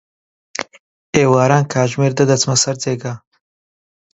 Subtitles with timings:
[1.17, 3.13] ئێواران، کاتژمێر دە دەچمە سەر جێگا.